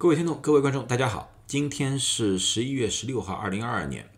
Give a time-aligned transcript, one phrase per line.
[0.00, 4.10] 各位听众、各位观众，大家好，今天是十一月十六号，二零二二年。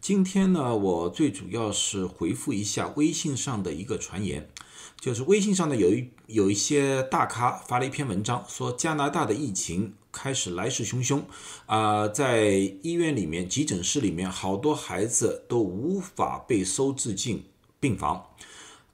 [0.00, 4.50] 今天呢，我最主要是回复一下微信上的一个传言，
[4.98, 11.22] 就是微信上呢有一有一些大咖发了一篇文章，说加拿大的疫情开始来势汹汹，
[11.66, 12.48] 啊，在
[12.82, 17.44] 医院里面、急诊室里面，好多孩子都无法被收治进
[17.78, 18.26] 病房。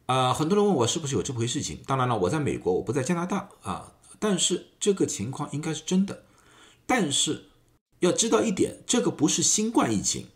[0.04, 1.78] 啊，很多人问我是不是有这回事情？
[1.86, 3.94] 当然了，我在美国，我不在加拿大啊。
[4.18, 6.24] 但是这个情况应该是真的，
[6.86, 7.50] 但是
[8.00, 10.28] 要知道一点，这个不是新冠疫情，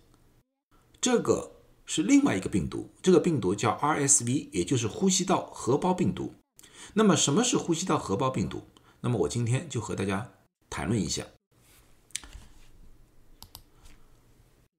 [1.01, 1.53] 这个
[1.87, 6.35] 是另外一个病毒，这个病毒叫 RSV，也就是呼吸道合胞病毒。
[6.95, 8.65] 那么什么是呼吸道合胞病毒？
[9.01, 10.33] 那么我今天就和大家
[10.69, 11.27] 谈论一下，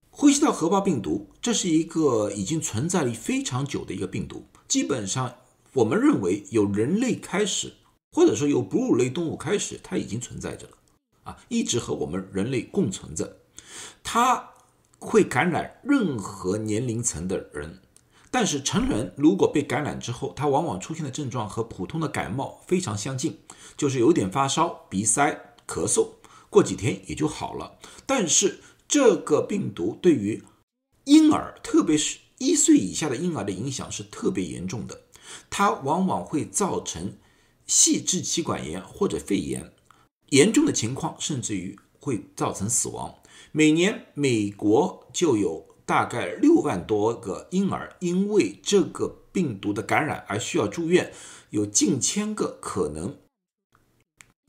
[0.09, 5.37] 呼吸道合胞病毒，这是一个已经存在了非常久的一个病毒，基本上
[5.73, 7.73] 我们认为有人类开始。
[8.13, 10.73] 或者说由哺乳类动物开始，它已经存在着了，
[11.23, 13.37] 啊，一直和我们人类共存着。
[14.03, 14.49] 它
[14.99, 17.79] 会感染任何年龄层的人，
[18.29, 23.39] 但是成人如果被感染之后，它往往出现的症状和普通的感冒非常相近，
[23.77, 26.09] 就是有点发烧、鼻塞、咳嗽，
[26.49, 27.79] 过几天也就好了。
[28.05, 30.43] 但是这个病毒对于
[31.05, 35.03] 婴儿，特别是一岁以下的婴儿的影响是特别严重的，
[35.49, 37.13] 它往往会造成。
[37.71, 39.71] 细支气管炎或者肺炎，
[40.31, 43.15] 严重的情况甚至于会造成死亡。
[43.53, 51.13] 每年美国就有大概六万多个婴儿因为这个病毒的感染而需要住院，
[51.51, 53.17] 有近千个可能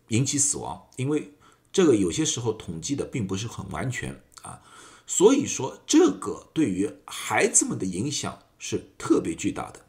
[0.08, 0.88] 引起死亡。
[0.96, 1.34] 因为
[1.72, 4.62] 这个有些时候统计的并不是很完全啊，
[5.06, 9.86] 所以说这个对于孩子们的影响是特别巨大的。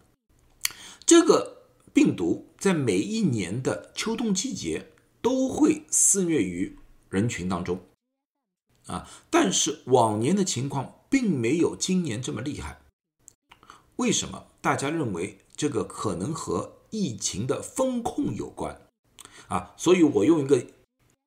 [1.03, 1.52] 这个。
[1.93, 4.91] 病毒在每一年的秋冬季节
[5.21, 6.77] 都会肆虐于
[7.09, 7.85] 人群当中，
[8.87, 12.81] 啊，但是往年的情况并没有今年这么厉害。
[13.97, 14.47] 为什么？
[14.59, 18.81] 大家认为这个可能和疫情的风控有关，
[19.47, 20.65] 啊，所以我用一个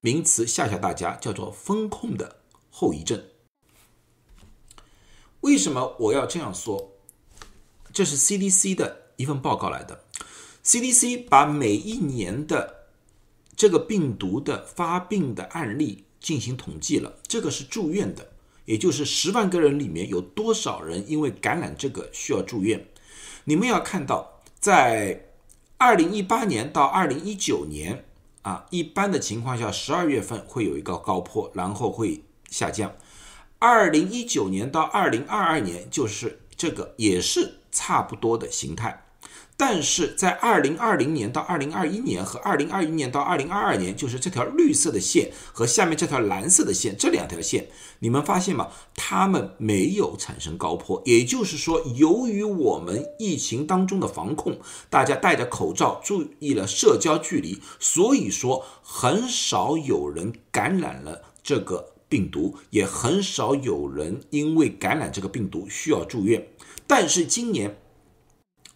[0.00, 2.40] 名词吓吓大家，叫做“风控的
[2.70, 3.24] 后遗症”。
[5.42, 6.92] 为什么我要这样说？
[7.92, 10.04] 这是 CDC 的一份报告来的。
[10.66, 12.88] CDC 把每一年的
[13.54, 18.32] 这个病毒的发病的案例进行统计了，这个是住院的，
[18.64, 22.84] 也就是十万个人里面有多少人因为感染这个需要住院。
[23.44, 25.28] 你们要看到，在
[25.78, 28.04] 二零一八年到二零一九年
[28.42, 32.92] 啊，一般的情况下，十二月份会有一个高坡，然后会下降。
[33.60, 39.05] 二零一九年到二零二二年，就是这个也是差不多的形态。
[39.58, 47.68] 但是在二零二零年到二零二一年和二零二一年到二零二二年，就是这条绿色的线和下面这条蓝色的线这两条线，
[48.00, 48.68] 你们发现吗？
[48.94, 54.58] 它们没有产生高坡，也就是说，由于我们疫情当中的防控，
[54.90, 66.46] 大家戴着口罩，注意了社交距离，所以说很少有人感染了这个病毒，也很少有人因为感染这个病毒需要住院。
[66.86, 67.78] 但是今年。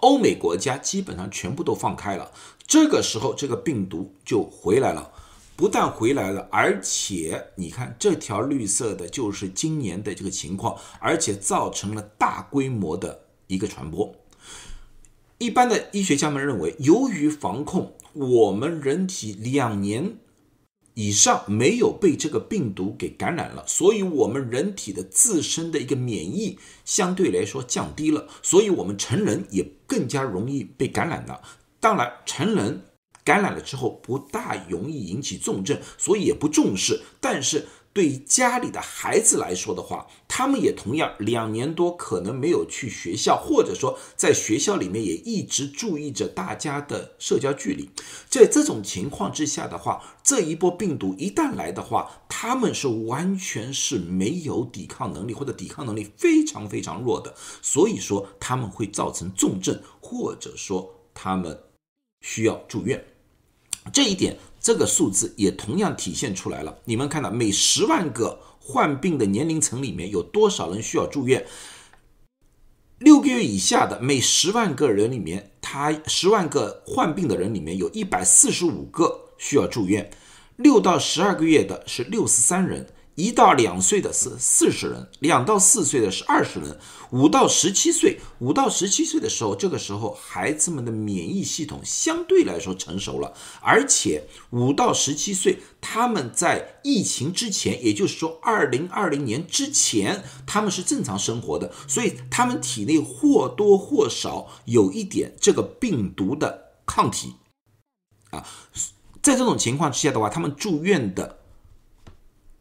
[0.01, 2.31] 欧美国家基本上全部都放开了，
[2.67, 5.13] 这个时候这个病毒就回来了，
[5.57, 14.15] 不但回来了，而且你看这条绿色的就是今年的这个情况，而且造成了大规模的一个传播。
[15.39, 20.17] 一般的医学家们认为，由于防控，我们人体两年。
[21.01, 31.41] 以上没有被这个病毒给感染了，所以我们人体的自身的一个免疫相对来说降低了，所以我们成人也更加容易被感染了。
[31.81, 32.83] 当然，成人
[33.25, 37.01] 感染了之后不大容易引起重症，所以也不重视。
[37.19, 47.91] 但是，对于家里的孩子来说的话，他们也同样两年多可能没有去学校，或者说在学校里面也一直注意着大家的社交距离。
[48.29, 61.59] 在这种情况之下的话，这一波病毒一旦来的话，他们是完全是没有抵抗能力，或者抵抗能力非常非常弱的，所以说他们会造成重症，或者说他们
[62.21, 63.05] 需要住院。
[63.93, 64.37] 这一点。
[64.63, 66.79] 这个数字也同样体现出来了。
[66.85, 71.47] 你们看到每十万个患病的年龄层里面有多少人需要住院？
[72.99, 80.11] 六个月以下的每十万个人里面，他十万个患病的人里面有一百四十五个需要住院。
[80.57, 82.87] 六到十二个月的是六十三人，
[83.21, 86.79] 一到两岁的是四十人，两到四岁的是二十人，
[87.11, 107.35] 五到十七岁，五到十七岁的时候，这个时候孩子们的免疫系统相对来说成熟了，而且五到十七岁，他们在疫情之前，也就是说二零二零年之前，他们是正常生活的，所以他们体内或多或少有一点这个病毒的抗体，
[108.31, 108.47] 啊，
[109.21, 111.40] 在这种情况之下的话，他们住院的。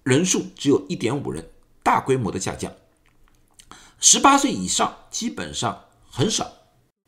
[0.04, 1.50] 人数只有一点五人，
[1.84, 2.74] 大规模的下降。
[4.00, 6.54] 十八岁以上基本上很少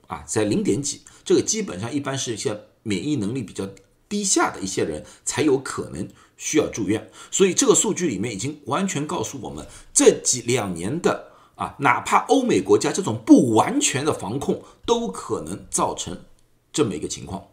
[0.07, 3.67] 啊，在零点几，这个基本上一般是一些免疫能力比较
[4.09, 7.09] 低下的一些人才有可能需要住院。
[7.31, 16.25] 所以这个数据里面已经完全告诉我们，这几两年的啊，哪怕欧美国家这种不完全的防控，都可能造成
[16.73, 17.47] 这么一个情况。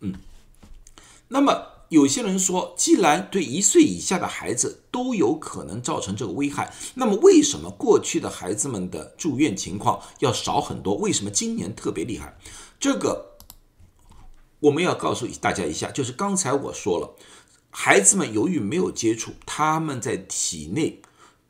[0.00, 0.14] 嗯，
[1.28, 1.77] 那么。
[1.88, 10.94] 有些人说，既然对一岁以下的孩子都有可能造成这个危害，那么为什么过去的孩子们的住院情况要少很多？
[10.96, 12.36] 为什么今年特别厉害？
[12.78, 13.38] 这个
[14.60, 17.16] 我们要告诉大家一下，就是刚才我说了，
[17.70, 21.00] 孩子们由于没有接触，他们在体内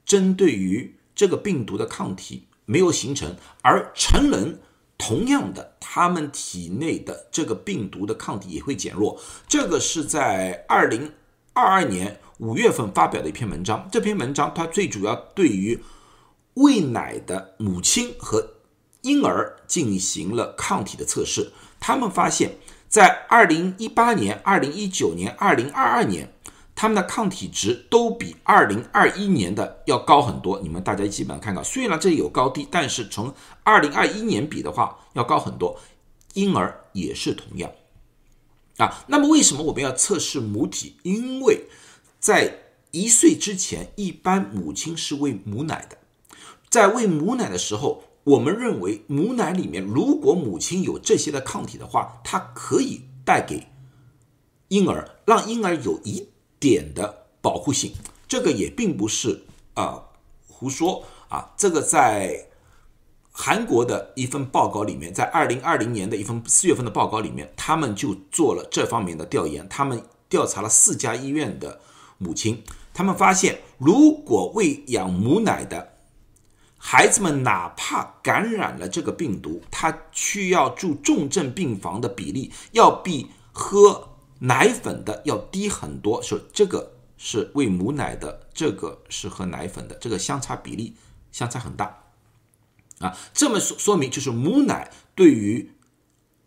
[0.04, 4.60] 针对于这个病毒的抗体没有形成，而成人。
[5.00, 9.20] 同样的，他们体内的这个病毒的抗体也会减弱。
[9.48, 11.12] 这个是在二零
[11.52, 13.88] 二二年五月份发表的一篇文章。
[13.90, 15.82] 这篇文章它最主要对于
[16.54, 18.48] 喂奶的母亲和
[19.02, 21.50] 婴儿进行了抗体的测试。
[21.80, 22.52] 他们发现，
[22.88, 26.32] 在二零一八年、二零一九年、二零二二年。
[26.80, 33.34] 他们的抗体值都比二零二一年的要高很多，你们大家基本上看到，虽然这里有高低，但是从
[33.64, 35.76] 二零二一年比的话要高很多。
[36.34, 37.68] 婴儿也是同样
[38.76, 39.04] 啊。
[39.08, 40.94] 那么为什么我们要测试母体？
[41.02, 41.64] 因为
[42.20, 42.60] 在
[42.92, 45.98] 一岁之前，一般母亲是喂母奶的，
[46.70, 53.66] 在喂母奶的时候，我们认为母奶里面如果母亲有这些的抗体的话，它可以带给
[54.68, 56.28] 婴儿，让婴儿有一。
[56.60, 57.92] 点的保护性，
[58.26, 59.44] 这个也并不是
[59.74, 60.02] 啊
[60.46, 61.52] 胡说啊。
[61.56, 62.48] 这个在
[63.30, 69.68] 韩国的一份报告里面，在二零二零年的一份四月份的报告里面，他们就做了这方面的调研。
[69.68, 71.80] 他们调查了四家医院的
[72.18, 75.94] 母亲，他们发现，如果喂养母奶的
[76.76, 84.17] 孩子们，哪怕感染了这个病毒，他需要住重症病房的比例，要比喝。
[84.40, 90.94] 奶粉的要低很多，说这个是喂母奶的，这个是喝奶粉的，这个相差比例
[91.32, 92.04] 相差很大
[93.00, 93.16] 啊。
[93.34, 95.72] 这么说说明就是母奶对于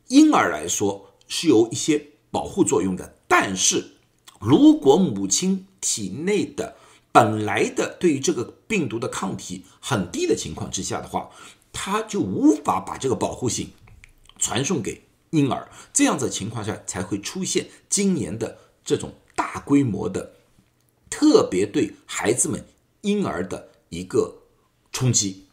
[0.07, 3.97] 婴儿来说是有一些保护作用的，但是
[4.39, 6.77] 如果母亲体内的
[7.11, 11.29] 本来的对于这个病毒的抗体很低的情况之下的话，
[11.73, 13.71] 它就无法把这个保护性
[14.37, 15.03] 传送给。
[15.31, 20.33] 婴儿这样子情况下才会出现今年的这种大规模的、
[21.09, 22.65] 特别对孩子们、
[23.01, 24.43] 婴儿的一个
[24.91, 25.47] 冲击。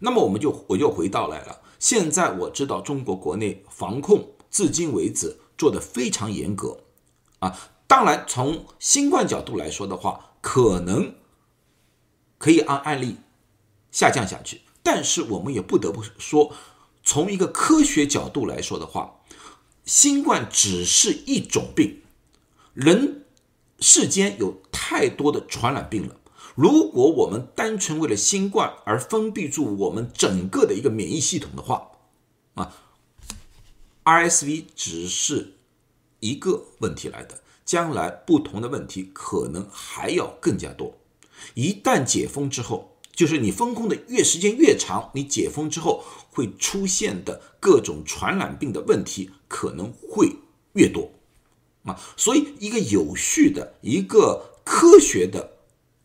[0.00, 1.60] 那么我们就我又回到来了。
[1.78, 6.80] 现在我知道中国国内防控至今为止做的非常严格
[7.38, 7.56] 啊。
[7.86, 11.14] 当然，从新冠角度来说的话，可能
[12.36, 13.16] 可以按案例
[13.90, 16.52] 下降下去，但是我们也不得不说。
[17.08, 19.20] 从一个科学角度来说的话，
[19.86, 22.02] 新冠只是一种病，
[22.74, 23.24] 人
[23.80, 26.20] 世间有太多的传染病了。
[26.54, 31.92] 如果我们单纯为了新冠而封闭住我们整个的一个免疫系统的话，
[32.52, 32.76] 啊
[34.04, 35.54] ，RSV 只是
[36.20, 40.98] 一个问题来的，将来不同的问题可能还要更加多。
[41.54, 50.36] 一旦解封之后，就是你封控的越时间越长，你解封之后会出现的各种传染病的问题可能会
[50.74, 51.10] 越多
[51.82, 55.54] 啊，所以一个有序的一个科学的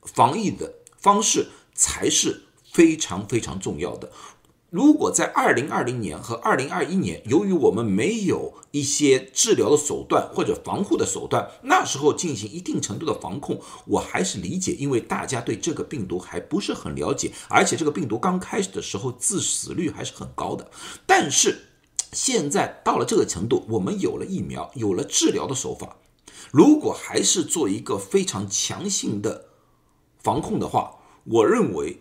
[0.02, 4.12] 防疫的方式才是非常非常重要的。
[4.74, 20.72] 如果在二零二零年和二零二一年，由于我们没有一些治疗的手段或者防护的手段，那时候进行一定程度的防控，我还是理解，因为大家对这个病毒还不是很了解，而且这个病毒刚开始的时候致死率还是很高的。
[21.06, 21.68] 但是
[22.12, 25.98] 现在到了这个程度，我们有了疫苗，有了治疗的手法，
[26.50, 29.50] 如果还是做一个非常强性的
[30.18, 32.00] 防控的话，我认为。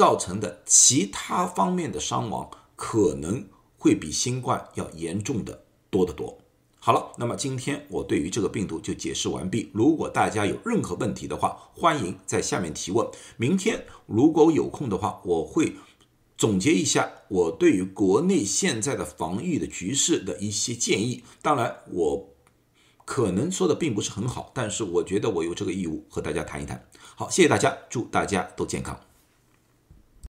[0.00, 6.38] 造成的其他方面的伤亡可能会比新冠要严重的多得多，
[6.78, 9.70] 好了，那么今天我对于这个病毒就解释完毕。
[9.74, 13.06] 如果大家有任何问题的话，欢迎在下面提问。
[13.36, 15.74] 明天如果有空的话，我会
[16.38, 21.22] 总结一下我对于国内现在的防御的局势的一些建议。
[21.42, 22.34] 当然，我
[23.04, 26.88] 可能说的并不是很好，但是我觉得我有这个义务和大家谈一谈。
[27.14, 28.98] 好，谢谢大家，祝大家都健康。